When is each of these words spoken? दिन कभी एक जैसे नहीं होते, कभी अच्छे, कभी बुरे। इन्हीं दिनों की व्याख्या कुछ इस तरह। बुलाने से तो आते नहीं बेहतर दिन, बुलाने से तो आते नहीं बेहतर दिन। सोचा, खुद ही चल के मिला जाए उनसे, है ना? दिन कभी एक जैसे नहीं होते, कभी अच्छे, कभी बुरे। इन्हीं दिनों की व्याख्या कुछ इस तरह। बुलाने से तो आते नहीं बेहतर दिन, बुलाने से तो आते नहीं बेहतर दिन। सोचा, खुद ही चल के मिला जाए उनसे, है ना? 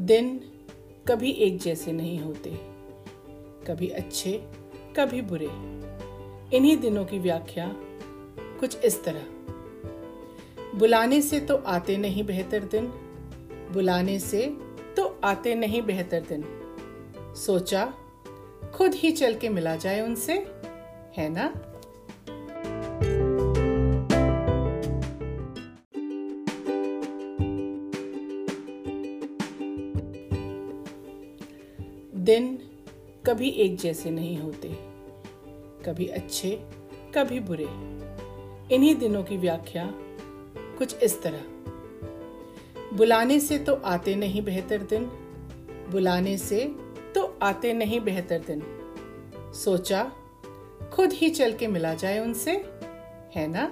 दिन 0.00 0.40
कभी 1.08 1.30
एक 1.30 1.58
जैसे 1.58 1.92
नहीं 1.92 2.18
होते, 2.20 2.50
कभी 3.66 3.88
अच्छे, 3.88 4.32
कभी 4.96 5.20
बुरे। 5.22 5.48
इन्हीं 6.56 6.76
दिनों 6.76 7.04
की 7.04 7.18
व्याख्या 7.18 7.66
कुछ 8.60 8.76
इस 8.76 9.02
तरह। 9.04 10.78
बुलाने 10.78 11.20
से 11.22 11.40
तो 11.40 11.56
आते 11.56 11.96
नहीं 11.96 12.24
बेहतर 12.24 12.64
दिन, 12.64 12.86
बुलाने 13.72 14.18
से 14.18 14.46
तो 14.96 15.20
आते 15.24 15.54
नहीं 15.54 15.82
बेहतर 15.82 16.20
दिन। 16.20 16.44
सोचा, 17.36 17.84
खुद 18.74 18.94
ही 18.94 19.10
चल 19.12 19.34
के 19.34 19.48
मिला 19.48 19.76
जाए 19.76 20.00
उनसे, 20.00 20.34
है 21.16 21.28
ना? 21.28 21.52
दिन 32.20 32.58
कभी 33.26 33.48
एक 33.48 33.76
जैसे 33.76 34.10
नहीं 34.10 34.38
होते, 34.38 34.68
कभी 35.84 36.06
अच्छे, 36.06 36.50
कभी 37.14 37.40
बुरे। 37.40 37.68
इन्हीं 38.74 38.94
दिनों 38.94 39.22
की 39.24 39.36
व्याख्या 39.36 39.84
कुछ 40.78 40.94
इस 41.02 41.22
तरह। 41.22 42.96
बुलाने 42.96 43.40
से 43.40 43.58
तो 43.58 43.74
आते 43.74 44.14
नहीं 44.14 44.42
बेहतर 44.42 44.82
दिन, 44.82 45.04
बुलाने 45.90 46.36
से 46.38 46.64
तो 47.14 47.24
आते 47.42 47.72
नहीं 47.72 48.00
बेहतर 48.00 48.38
दिन। 48.38 48.62
सोचा, 49.54 50.12
खुद 50.92 51.12
ही 51.12 51.30
चल 51.30 51.52
के 51.52 51.66
मिला 51.66 51.94
जाए 51.94 52.18
उनसे, 52.18 52.52
है 53.36 53.46
ना? 53.46 53.66